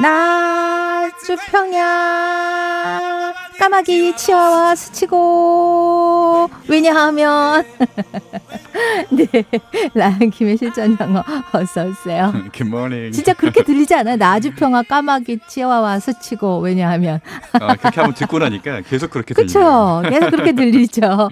나주 0.00 1.36
평야. 1.50 3.32
까마귀 3.58 4.14
치아와 4.16 4.74
스치고. 4.74 6.50
왜냐하면 6.68 7.64
네 9.10 9.26
라이언 9.94 10.30
김의 10.30 10.56
실전 10.56 10.96
영어 11.00 11.22
어서 11.52 11.86
오세요. 11.86 12.32
Good 12.52 12.66
morning. 12.66 13.12
진짜 13.12 13.32
그렇게 13.32 13.62
들리지 13.62 13.94
않아요? 13.94 14.16
나주 14.16 14.54
평화 14.54 14.82
까마귀 14.82 15.40
치아와 15.48 15.98
스치고 15.98 16.60
왜냐하면 16.60 17.20
아, 17.52 17.74
그렇게 17.76 18.00
한번 18.00 18.14
듣고 18.14 18.38
나니까 18.38 18.82
계속 18.82 19.10
그렇게 19.10 19.34
들리네요. 19.34 20.02
그렇죠. 20.02 20.10
계속 20.10 20.30
그렇게 20.30 20.52
들리죠. 20.52 21.28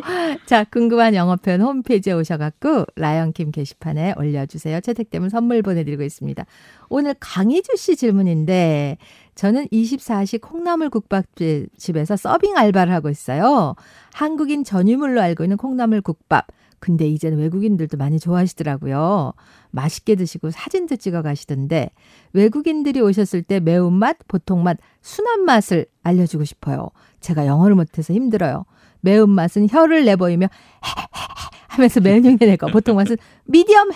자, 0.47 0.65
궁금한 0.65 1.15
영어 1.15 1.37
표현 1.37 1.61
홈페이지에 1.61 2.13
오셔갖고 2.13 2.87
라이언 2.97 3.33
김 3.33 3.51
게시판에 3.51 4.15
올려주세요. 4.17 4.81
채택되면 4.81 5.29
선물 5.29 5.63
보내드리고 5.63 6.03
있습니다. 6.03 6.45
오늘 6.89 7.15
강희주 7.19 7.77
씨 7.77 7.97
질문인데 7.97 8.99
저는 9.35 9.67
24시 9.69 10.41
콩나물 10.41 10.91
국밥집에서 10.91 12.17
서빙 12.17 12.57
알바를 12.57 12.93
하고 12.93 13.11
있어요. 13.11 13.75
한국인 14.13 14.63
전유물로 14.65 15.21
알고 15.21 15.45
있는 15.45 15.57
콩나물 15.57 16.03
국밥. 16.03 16.47
근데 16.85 17.09
이제는 17.09 17.39
외국인들도 17.39 17.97
많이 17.97 18.21
좋아하시더라고요. 18.21 19.33
맛있게 19.71 20.17
드시고 20.17 20.51
사진도 20.51 20.97
찍어 20.97 21.23
가시던데 21.23 21.89
외국인들이 22.35 23.01
오셨을 23.01 23.41
때 23.41 23.59
매운맛, 23.59 24.19
보통맛, 24.29 24.77
순한 25.01 25.47
맛을 25.47 25.87
알려주고 26.03 26.45
싶어요. 26.45 26.91
제가 27.21 27.47
영어를 27.47 27.75
못해서 27.75 28.13
힘들어요. 28.13 28.67
매운맛은 29.01 29.71
혀를 29.71 30.05
내보이며 30.05 30.49
하면서 31.69 32.01
흉내 32.01 32.45
내고 32.45 32.67
보통 32.67 32.97
맛은 32.97 33.17
미디엄 33.47 33.91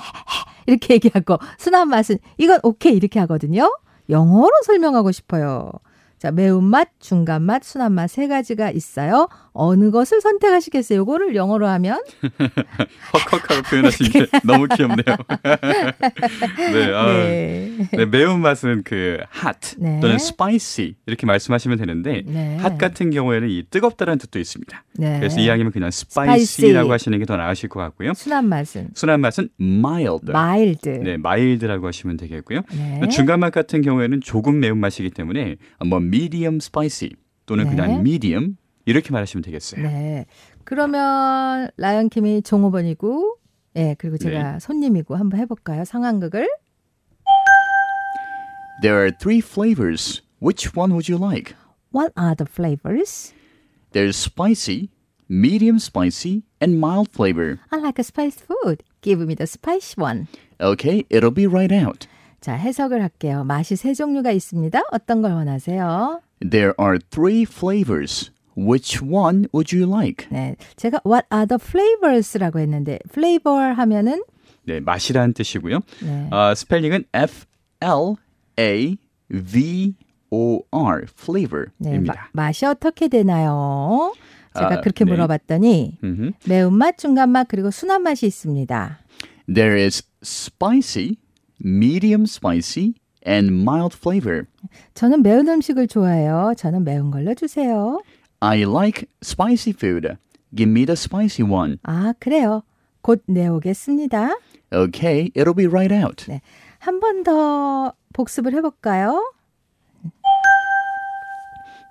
이렇게 0.67 0.95
얘기하고 0.95 1.37
순한 1.59 1.91
맛은 1.91 2.17
이건 2.39 2.61
오케이 2.63 2.97
이렇게 2.97 3.21
하거든요. 3.21 3.71
영어로 4.09 4.53
설명하고 4.65 5.13
싶어요. 5.13 5.73
자, 6.19 6.31
매운맛, 6.33 6.89
중간맛, 6.99 7.63
순한맛 7.65 8.11
세 8.11 8.27
가지가 8.27 8.71
있어요. 8.71 9.29
어느 9.53 9.91
것을 9.91 10.21
선택하시겠어요? 10.21 10.99
요거를 11.01 11.35
영어로 11.37 11.67
하면 11.69 12.01
헉헉하고 13.15 13.63
표현하신 13.69 14.11
게 14.11 14.27
너무 14.45 14.67
귀엽네요. 14.69 15.05
네, 16.73 16.93
아, 16.95 17.07
네. 17.07 17.77
네. 17.93 18.07
매운맛은 18.07 18.83
그 18.85 19.19
hot 19.45 19.77
네. 19.79 19.99
또는 20.01 20.17
spicy 20.17 20.95
이렇게 21.07 21.27
말씀하시면 21.27 21.79
되는데 21.79 22.23
네. 22.27 22.57
hot 22.61 22.79
같은 22.79 23.11
경우에는 23.11 23.49
이 23.49 23.65
뜨겁다는 23.71 24.19
뜻도 24.19 24.39
있습니다. 24.39 24.85
네. 24.99 25.19
그래서 25.19 25.41
이왕이면 25.41 25.73
그냥 25.73 25.89
Spicy. 25.89 26.41
spicy라고 26.43 26.93
하시는 26.93 27.17
게 27.19 27.29
더 27.29 27.37
나으실 27.37 27.69
것 27.69 27.79
같고요. 27.81 28.15
순한 28.15 28.49
맛은 28.49 28.89
순한 28.95 29.21
맛은 29.21 29.51
mild. 29.61 30.33
mild. 30.33 30.89
네, 30.89 31.15
mild라고 31.15 31.87
하시면 31.87 32.17
되겠고요. 32.17 32.63
네. 32.73 33.09
중간 33.09 33.39
맛 33.41 33.51
같은 33.51 33.83
경우에는 33.83 34.23
조금 34.23 34.61
매운 34.61 34.79
맛이기 34.79 35.11
때문에 35.11 35.57
뭐 35.87 36.01
medium 36.08 36.58
spicy 36.58 37.12
또는 37.46 37.66
네. 37.66 37.70
그냥 37.72 37.92
medium 38.00 38.58
이렇게 38.86 39.12
말하시면 39.12 39.44
되겠어요. 39.44 39.82
네. 39.82 40.26
그러면 40.64 41.70
라이언 41.78 42.10
킴이 42.10 42.44
종업원이고 42.44 43.38
예, 43.76 43.96
그리고 43.98 44.18
제가 44.18 44.54
네. 44.54 44.60
손님이고 44.60 45.16
한번 45.16 45.40
해 45.40 45.46
볼까요? 45.46 45.84
상황극을. 45.84 46.48
There 48.82 49.00
are 49.00 49.12
three 49.12 49.40
flavors. 49.40 50.22
Which 50.40 50.76
one 50.76 50.92
would 50.92 51.08
you 51.08 51.18
like? 51.18 51.56
What 51.92 52.12
are 52.18 52.36
the 52.36 52.46
flavors? 52.46 53.34
There's 53.94 54.18
spicy, 54.18 54.90
medium 55.30 55.80
spicy, 55.80 56.44
and 56.60 56.80
mild 56.80 57.10
flavor. 57.12 57.60
I 57.72 57.78
like 57.78 57.98
a 58.00 58.04
spiced 58.04 58.42
food. 58.42 58.84
Give 59.02 59.20
me 59.20 59.36
the 59.36 59.48
spicy 59.48 59.96
one. 59.96 60.28
Okay, 60.60 61.06
it'll 61.10 61.32
be 61.32 61.48
right 61.48 61.72
out. 61.72 62.08
자, 62.41 62.55
해석을 62.55 63.03
할게요. 63.03 63.45
맛이 63.45 63.77
세 63.77 63.95
종류가 63.95 64.31
있습니다. 64.31 64.81
어떤 64.93 65.23
걸 65.23 65.33
원하세요? 65.33 66.21
There 66.41 66.73
are 66.81 66.99
three 67.11 67.43
flavors. 67.43 68.31
Which 68.57 69.01
one 69.05 69.47
would 69.55 69.75
you 69.77 69.89
like? 69.89 70.27
네. 70.31 70.57
제가 70.77 71.01
what 71.07 71.27
are 71.33 71.47
the 71.47 71.59
flavors라고 71.61 72.59
했는데 72.59 72.99
flavor 73.09 73.75
하면은 73.75 74.23
네, 74.65 74.81
맛이라는 74.81 75.33
뜻이고요. 75.33 75.81
네. 76.03 76.29
아, 76.31 76.55
스펠링은 76.55 77.05
F 77.15 77.47
L 77.81 78.17
A 78.59 78.97
V 79.31 79.95
O 80.31 80.61
R 80.73 81.07
네, 81.07 81.13
flavor입니다. 81.17 82.31
마, 82.33 82.45
맛이 82.47 82.67
어떻게 82.67 83.09
되나요? 83.09 84.13
제가 84.55 84.75
아, 84.75 84.81
그렇게 84.81 85.05
네. 85.05 85.13
물어봤더니 85.13 85.99
음흠. 86.03 86.33
매운맛, 86.49 86.99
중간맛 86.99 87.47
그리고 87.49 87.71
순한 87.71 88.03
맛이 88.03 88.27
있습니다. 88.27 88.99
There 89.53 89.81
is 89.81 90.03
spicy, 90.23 91.17
medium 91.64 92.24
spicy, 92.26 92.96
and 93.26 93.52
mild 93.64 93.96
flavor. 93.96 94.46
저는 94.94 95.24
매운 95.24 95.48
음식을 95.48 95.88
좋아해요. 95.88 96.54
저는 96.58 96.84
매운 96.84 97.12
걸로 97.12 97.34
주세요. 97.34 98.02
I 98.42 98.64
like 98.64 99.08
spicy 99.24 99.72
food. 99.74 100.18
Give 100.56 100.70
me 100.70 100.86
the 100.86 100.94
spicy 100.94 101.44
one. 101.50 101.78
아, 101.84 102.14
그래요. 102.20 102.64
곧 103.02 103.24
내오겠습니다. 103.28 104.36
Okay, 104.74 105.32
it'll 105.36 105.54
be 105.56 105.68
right 105.68 105.94
out. 105.94 106.26
네. 106.28 106.42
한 106.80 107.00
번 107.00 107.24
더 107.24 107.94
복습을 108.14 108.54
해볼까요? 108.54 109.24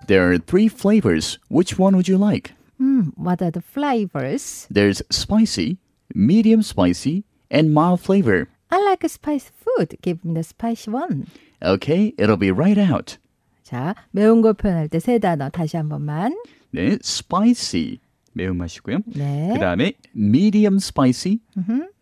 There 0.07 0.27
are 0.29 0.39
three 0.39 0.69
flavors. 0.69 1.39
Which 1.49 1.79
one 1.79 1.95
would 1.95 2.09
you 2.09 2.19
like? 2.19 2.53
음, 2.81 3.13
what 3.17 3.41
are 3.43 3.51
the 3.53 3.63
flavors? 3.63 4.67
There's 4.69 5.01
spicy, 5.11 5.79
medium 6.15 6.61
spicy, 6.63 7.25
and 7.51 7.73
mild 7.73 8.01
flavor. 8.01 8.49
I 8.71 8.83
like 8.83 9.05
spicy 9.09 9.51
food. 9.78 9.98
Give 10.02 10.20
me 10.26 10.34
the 10.34 10.44
spicy 10.44 10.92
one. 10.92 11.26
Okay, 11.64 12.14
it'll 12.18 12.38
be 12.40 12.52
right 12.52 12.80
out. 12.80 13.18
자, 13.64 13.96
매운 14.12 14.42
걸 14.42 14.54
표현할 14.54 14.88
때 14.90 15.00
세 15.00 15.20
단어 15.20 15.50
다시 15.50 15.78
한 15.78 15.90
번만. 15.90 16.36
네, 16.72 16.98
spicy 17.04 18.00
매운맛이고요. 18.34 19.00
네. 19.16 19.50
그 19.54 19.60
다음에 19.60 19.94
medium 20.16 20.76
spicy, 20.78 21.40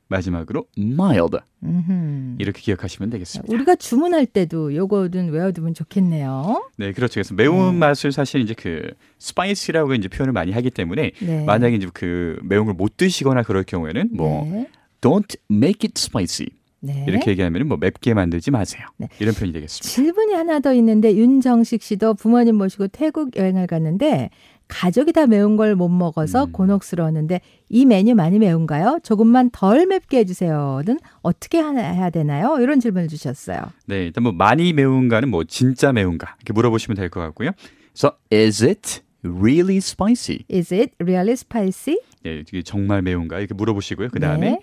마지막으로 0.08 0.66
mild 0.78 1.38
음흠. 1.64 2.36
이렇게 2.40 2.62
기억하시면 2.62 3.10
되겠습니다. 3.10 3.52
우리가 3.52 3.76
주문할 3.76 4.26
때도 4.28 4.76
요거는 4.76 5.30
외워두면 5.32 5.74
좋겠네요. 5.74 6.70
네, 6.78 6.92
그렇죠. 6.92 7.14
그래서 7.16 7.34
매운 7.34 7.76
맛을 7.76 8.12
사실 8.12 8.42
이제 8.42 8.54
그 8.54 8.92
spicy라고 9.20 9.94
이제 9.96 10.08
표현을 10.10 10.34
많이 10.34 10.52
하기 10.52 10.70
때문에 10.72 11.12
네. 11.22 11.46
만약에 11.46 11.76
이제 11.78 11.88
그 11.94 12.38
매운 12.44 12.66
걸 12.66 12.76
못 12.76 12.98
드시거나 12.98 13.42
그럴 13.44 13.64
경우에는 13.64 14.10
뭐 14.12 14.44
네. 14.52 14.70
don't 15.02 15.38
make 15.50 15.88
it 15.88 15.94
spicy 15.98 16.50
네. 16.86 17.06
이렇게 17.08 17.32
얘기하면 17.32 17.68
뭐 17.68 17.78
맵게 17.78 18.14
만들지 18.14 18.52
마세요. 18.52 18.86
네. 18.98 19.08
이런 19.20 19.34
표현이 19.34 19.54
되겠습니다. 19.54 19.88
질문이 19.90 20.34
하나 20.34 20.60
더 20.60 20.74
있는데 20.74 21.16
윤정식 21.16 21.82
씨도 21.82 22.14
부모님 22.16 22.56
모시고 22.56 22.88
태국 22.90 23.36
여행을 23.36 23.68
갔는데 23.68 24.30
가족이 24.68 25.14
다 25.14 25.28
매운 25.28 25.58
걸 25.58 25.76
못 25.76 25.90
먹어서 25.90 26.46
음. 26.46 26.52
곤혹스러웠는데 26.52 27.42
이 27.70 27.86
메뉴 27.86 28.16
많이 28.16 28.40
매운가요? 28.40 29.00
조금만 29.04 29.52
덜 29.52 29.86
맵게 29.86 30.18
해주세요는 30.20 31.00
어떻게 31.22 31.60
하- 31.60 31.76
해야 31.78 32.10
되나요? 32.10 32.58
이런 32.60 32.80
질문을 32.80 33.08
주셨어요. 33.08 33.60
네, 33.86 34.06
일단 34.06 34.24
뭐 34.24 34.32
많이 34.32 34.74
매운가는 34.74 35.30
뭐 35.30 35.44
진짜 35.44 35.92
매운가 35.94 36.36
이렇게 36.40 36.54
물어보시면 36.54 36.96
될 36.98 37.10
것 37.10 37.20
같고요. 37.20 37.52
그래서 37.94 38.18
is 38.34 38.64
it 38.64 39.02
really 39.24 39.78
spicy? 39.78 40.46
Is 40.52 40.74
it 40.74 40.94
really 41.00 41.34
spicy? 41.34 42.00
네, 42.24 42.40
이게 42.40 42.64
정말 42.64 43.04
매운가 43.04 43.38
이렇게 43.38 43.54
물어보시고요. 43.54 44.10
그 44.12 44.20
다음에 44.20 44.50
네. 44.50 44.60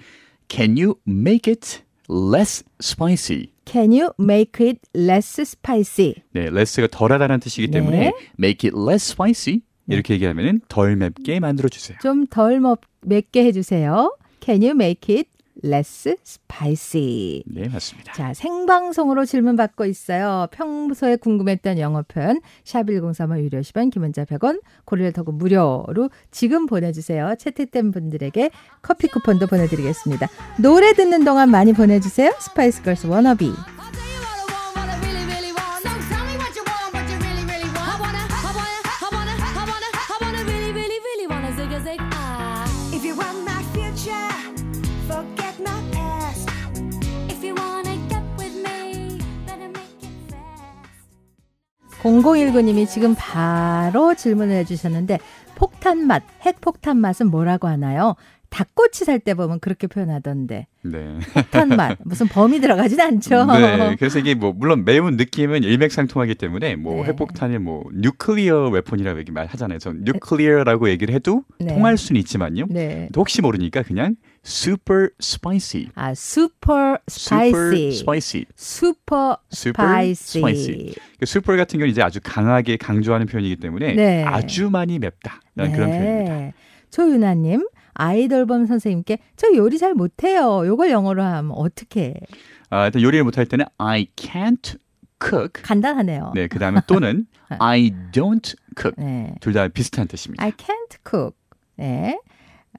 can 0.49 0.77
you 0.77 0.95
make 1.07 1.49
it 1.53 1.83
less 2.09 2.63
spicy? 2.81 3.53
Can 3.65 3.93
you 3.93 4.11
make 4.19 4.65
it 4.65 4.81
less 4.95 5.41
spicy? 5.43 6.15
네, 6.33 6.47
less가 6.49 6.89
덜하다는 6.89 7.41
뜻이기 7.41 7.69
네. 7.69 7.79
때문에 7.79 8.13
make 8.39 8.69
it 8.69 8.77
less 8.77 9.13
spicy 9.13 9.61
이렇게 9.89 10.15
얘기하면은 10.15 10.61
덜 10.69 10.97
맵게 10.97 11.41
만들어 11.41 11.69
주세요. 11.69 11.99
좀 12.03 12.27
덜 12.29 12.61
맵게 13.03 13.45
해주세요. 13.47 14.17
Can 14.41 14.63
you 14.63 14.71
make 14.73 15.15
it 15.15 15.29
less 15.65 16.15
spicy? 16.27 17.43
네, 17.47 17.69
맞습니다. 17.69 18.13
자, 18.13 18.35
생방송으로 18.35 19.25
질문 19.25 19.57
받고 19.57 19.85
있어요. 19.87 20.47
평소에 20.53 21.17
궁금했던 21.17 21.79
영어 21.79 22.03
표현 22.03 22.41
샵1035 22.65 23.39
유료 23.43 23.61
10원 23.61 23.91
긴 23.91 24.03
문자 24.04 24.25
100원 24.25 24.61
고릴라 24.85 25.11
톡은 25.11 25.39
무료로 25.39 26.11
지금 26.31 26.67
보내주세요. 26.67 27.35
채택된 27.39 27.91
분들에게 27.91 28.51
커피 28.83 29.09
쿠폰도 29.09 29.47
보내드리겠습니다. 29.47 30.29
노래 30.61 30.93
듣는 30.93 31.25
동안 31.25 31.51
많이 31.51 31.73
보내주세요. 31.73 32.33
스파이스 32.39 32.83
걸스 32.83 33.07
워너비. 33.07 33.53
0019님이 52.03 52.89
지금 52.89 53.15
바로 53.17 54.15
질문을 54.15 54.55
해주셨는데 54.57 55.19
폭탄 55.55 56.07
맛, 56.07 56.23
핵폭탄 56.45 56.99
맛은 56.99 57.31
뭐라고 57.31 57.69
하나요? 57.69 58.17
닭꼬치 58.51 59.07
살 59.07 59.19
때 59.19 59.33
보면 59.33 59.61
그렇게 59.61 59.87
표현하던데. 59.87 60.67
네. 60.83 61.19
폭탄 61.33 61.69
맛. 61.71 61.97
무슨 62.05 62.29
bomb이 62.29 62.61
들어가진 62.61 63.01
않죠. 63.01 63.47
네. 63.47 63.97
그래서 63.99 64.19
이게 64.19 64.35
뭐 64.35 64.53
물론 64.53 64.85
매운 64.85 65.17
느낌은 65.17 65.63
일맥상통하기 65.63 66.35
때문에 66.35 66.77
뭐 66.77 66.97
네. 66.97 67.05
핵폭탄이 67.05 67.57
뭐 67.59 67.85
nuclear 67.95 68.69
weapon이라고 68.69 69.21
얘기 69.21 69.33
말 69.33 69.47
하잖아요. 69.47 69.79
전 69.79 70.03
nuclear라고 70.05 70.91
얘기를 70.91 71.15
해도 71.15 71.45
네. 71.61 71.73
통할 71.75 71.97
수는 71.97 72.21
있지만요. 72.21 72.67
네. 72.69 73.09
혹시 73.17 73.41
모르니까 73.41 73.83
그냥 73.85 74.17
super 74.45 75.11
spicy. 75.21 75.89
아, 75.95 76.11
super 76.13 76.99
super 77.09 77.73
spicy. 77.73 77.89
spicy. 77.91 78.47
super 78.59 79.37
spicy. 79.53 80.41
spicy. 80.41 80.95
그 81.19 81.23
super 81.23 81.57
같은 81.57 81.79
경우는 81.79 81.91
이제 81.91 82.03
아주 82.03 82.21
강하게 82.23 82.77
강조하는 82.77 83.27
표현이기 83.27 83.57
때문에 83.57 83.95
네. 83.95 84.25
아주 84.25 84.71
많이 84.71 84.99
맵다라는 84.99 85.73
그런 85.73 85.91
표현입니다. 85.91 86.57
조윤아님, 86.91 87.67
아이돌범 87.95 88.67
선생님께 88.67 89.19
저 89.37 89.55
요리 89.55 89.79
잘 89.79 89.95
못해요. 89.95 90.67
요걸 90.67 90.91
영어로 90.91 91.23
하면 91.23 91.53
어떻게? 91.53 92.15
아, 92.71 92.87
일단 92.87 93.03
요리를 93.03 93.23
못할 93.25 93.47
때는 93.47 93.67
I 93.79 94.07
can't 94.17 94.79
cook. 95.23 95.63
간단하네요. 95.63 96.33
네, 96.35 96.49
그 96.49 96.59
다음에 96.59 96.81
또는 96.87 97.27
I 97.61 97.93
don't 98.13 98.55
cook. 98.77 98.95
네. 98.97 99.35
둘다 99.41 99.69
비슷한 99.69 100.09
뜻입니다. 100.09 100.43
I 100.43 100.53
can't 100.53 100.97
cook. 101.09 101.37
네. 101.77 102.19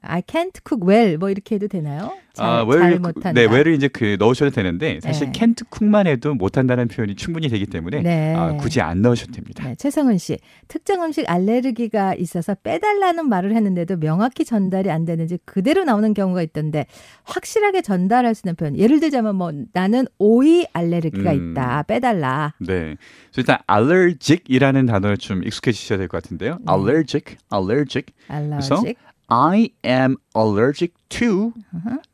I 0.06 0.22
can't 0.22 0.52
cook 0.66 0.86
well. 0.86 1.16
뭐 1.18 1.30
이렇게 1.30 1.54
해도 1.56 1.68
되나요? 1.68 2.12
잘, 2.34 2.46
아, 2.46 2.66
잘 2.68 2.98
못한다. 2.98 3.32
네, 3.32 3.42
well을 3.46 3.74
이제 3.74 3.86
그 3.86 4.16
넣으셔도 4.18 4.50
되는데 4.50 4.98
사실 5.00 5.30
네. 5.30 5.32
can't 5.32 5.56
cook만 5.72 6.08
해도 6.08 6.34
못한다는 6.34 6.88
표현이 6.88 7.14
충분히 7.14 7.48
되기 7.48 7.64
때문에 7.66 8.02
네. 8.02 8.34
아, 8.34 8.52
굳이 8.56 8.80
안 8.80 9.02
넣으셔도 9.02 9.32
됩니다. 9.32 9.62
네, 9.68 9.74
최성은 9.76 10.18
씨. 10.18 10.38
특정 10.66 11.04
음식 11.04 11.30
알레르기가 11.30 12.14
있어서 12.16 12.56
빼달라는 12.56 13.28
말을 13.28 13.54
했는데도 13.54 13.98
명확히 14.00 14.44
전달이 14.44 14.90
안 14.90 15.04
되는지 15.04 15.38
그대로 15.44 15.84
나오는 15.84 16.12
경우가 16.12 16.42
있던데 16.42 16.86
확실하게 17.22 17.82
전달할 17.82 18.34
수 18.34 18.42
있는 18.44 18.56
표현. 18.56 18.76
예를 18.76 18.98
들자면 18.98 19.36
뭐 19.36 19.52
나는 19.72 20.06
오이 20.18 20.66
알레르기가 20.72 21.32
음. 21.32 21.52
있다. 21.52 21.84
빼달라. 21.84 22.54
네. 22.58 22.96
그래서 23.32 23.38
일단 23.38 23.58
allergic이라는 23.70 24.86
단어를 24.86 25.18
좀 25.18 25.44
익숙해지셔야 25.44 25.98
될 25.98 26.08
것 26.08 26.20
같은데요. 26.22 26.58
네. 26.66 26.72
allergic, 26.72 27.36
allergic. 27.52 28.12
알러직. 28.28 28.96
I 29.28 29.70
am 29.84 30.16
allergic 30.36 30.94
to 31.08 31.52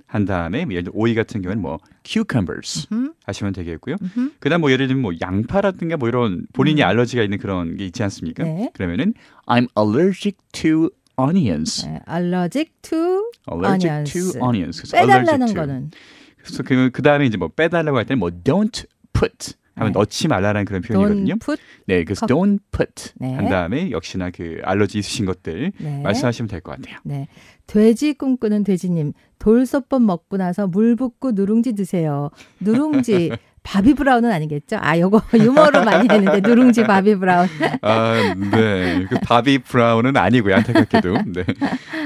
한 0.06 0.24
다음에 0.24 0.64
뭐 0.64 0.72
예를 0.74 0.84
들어 0.84 0.92
오이 0.96 1.14
같은 1.14 1.40
경우는 1.42 1.62
뭐 1.62 1.78
cucumbers 2.04 2.88
음. 2.92 3.12
하시면 3.24 3.52
되겠고요. 3.52 3.96
그다음 4.40 4.60
뭐 4.60 4.72
예를 4.72 4.88
들면 4.88 5.02
뭐 5.02 5.12
양파라든가 5.20 5.96
뭐 5.96 6.08
이런 6.08 6.46
본인이 6.52 6.82
알러지가 6.82 7.22
있는 7.22 7.38
그런 7.38 7.76
게 7.76 7.86
있지 7.86 8.02
않습니까? 8.02 8.42
음. 8.44 8.56
네. 8.56 8.70
그러면은 8.74 9.14
I'm 9.46 9.68
allergic 9.78 10.38
to 10.52 10.90
onions. 11.18 11.86
네, 11.86 12.00
allergic 12.10 12.72
to 12.82 13.30
allergic 13.50 13.88
onions. 13.88 14.12
to 14.12 14.44
onions. 14.44 14.90
빼달라는 14.90 15.28
allergic 15.28 15.54
to. 15.54 15.54
거는 15.54 15.90
그래서 16.38 16.62
그, 16.62 16.90
그 16.92 17.02
다음에 17.02 17.26
이제 17.26 17.36
뭐 17.36 17.48
빼달라고 17.48 17.98
할 17.98 18.06
때는 18.06 18.18
뭐 18.18 18.30
don't 18.30 18.86
put 19.12 19.54
하면 19.80 19.92
네. 19.92 19.98
넣지 19.98 20.28
말라는 20.28 20.64
그런 20.64 20.82
표현이거든요. 20.82 21.34
don't 21.34 21.44
put. 21.44 21.60
네, 21.86 22.04
그래서 22.04 22.26
컵. 22.26 22.34
don't 22.34 22.58
put 22.70 23.12
네. 23.16 23.34
한 23.34 23.48
다음에 23.48 23.90
역시나 23.90 24.30
그 24.30 24.60
알러지 24.62 24.98
있으신 24.98 25.26
것들 25.26 25.72
네. 25.78 26.02
말씀하시면 26.02 26.48
될 26.48 26.60
것 26.60 26.76
같아요. 26.76 26.96
네. 27.04 27.28
돼지 27.66 28.14
꿈꾸는 28.14 28.64
돼지님, 28.64 29.12
돌솥밥 29.38 30.02
먹고 30.02 30.36
나서 30.36 30.66
물 30.66 30.96
붓고 30.96 31.32
누룽지 31.32 31.74
드세요. 31.74 32.30
누룽지 32.60 33.30
바비 33.62 33.94
브라운은 33.94 34.30
아니겠죠? 34.30 34.78
아, 34.80 34.98
요거 34.98 35.22
유머로 35.38 35.84
많이 35.84 36.08
했는데 36.08 36.40
누룽지 36.40 36.84
바비 36.84 37.16
브라운. 37.16 37.46
아, 37.82 38.34
네. 38.34 39.06
그 39.08 39.18
바비 39.22 39.58
브라운은 39.58 40.16
아니고요. 40.16 40.54
안타깝게도. 40.56 41.12
네. 41.26 41.44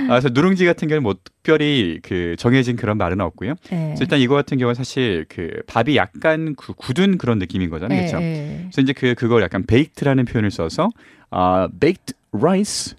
아, 0.05 0.09
그래서 0.09 0.29
누룽지 0.33 0.65
같은 0.65 0.89
경우는 0.89 1.03
뭐 1.03 1.15
특별히 1.23 2.01
그 2.03 2.35
정해진 2.39 2.77
그런 2.77 2.99
말은 2.99 3.21
없고요. 3.21 3.55
네. 3.71 3.95
일단 4.01 4.19
이거 4.19 4.35
같은 4.35 4.59
경우는 4.59 4.75
사실 4.75 5.27
그 5.29 5.63
밥이 5.67 5.97
약간 5.97 6.55
그 6.57 6.73
굳은 6.75 7.19
그런 7.19 7.39
느낌인 7.39 7.71
거잖아요. 7.71 7.99
그렇죠? 8.01 8.19
네. 8.19 8.67
그래서 8.71 8.81
이제 8.83 8.93
그 8.93 9.15
그걸 9.15 9.43
약간 9.43 9.65
baked라는 9.65 10.25
표현을 10.25 10.51
써서 10.51 10.91
아, 11.31 11.69
baked 11.81 12.15
rice 12.33 12.97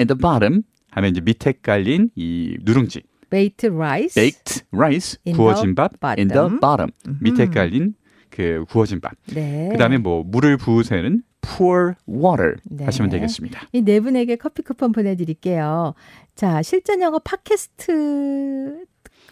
in 0.00 0.08
the 0.08 0.18
bottom 0.18 0.62
하면 0.90 1.10
이제 1.10 1.20
밑에 1.20 1.52
깔린 1.62 2.10
이 2.16 2.56
누룽지 2.62 3.02
baked 3.30 3.66
rice. 3.66 4.14
baked 4.14 4.64
rice 4.72 5.18
In 5.26 5.36
구워진 5.36 5.74
the 5.74 5.88
밥 6.00 6.18
in 6.18 6.28
the 6.28 6.48
bottom 6.60 6.90
밑에 7.20 7.46
깔린 7.46 7.94
그 8.30 8.64
구워진 8.68 9.00
밥. 9.00 9.12
네. 9.34 9.68
그다음에 9.72 9.98
뭐 9.98 10.22
물을 10.24 10.56
부으세는 10.56 11.22
pour 11.40 11.94
water 12.08 12.56
네. 12.64 12.84
하시면 12.84 13.10
되겠습니다. 13.10 13.68
이 13.72 13.82
네 13.82 14.00
분에게 14.00 14.36
커피 14.36 14.62
쿠폰 14.62 14.92
보내드릴게요. 14.92 15.94
자, 16.34 16.62
실전 16.62 17.00
영어 17.00 17.18
팟캐스트 17.20 18.84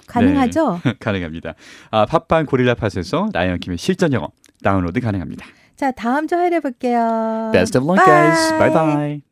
가능하죠? 0.07 0.81
가능합니다. 1.01 1.55
아, 1.91 2.07
팟빵 2.07 2.47
고릴라 2.47 2.75
팟에서 2.75 3.29
라이언 3.33 3.59
킴의 3.59 3.79
실전 3.79 4.13
영어 4.13 4.29
다운로드 4.63 5.01
가능합니다. 5.01 5.47
자, 5.77 5.91
다음 5.91 6.27
주 6.27 6.37
화요일에 6.37 6.61
볼게요. 6.61 7.51
Best 7.53 7.77
of 7.77 7.85
luck, 7.87 8.03
guys. 8.05 8.51
Bye 8.59 8.73
bye. 8.73 9.26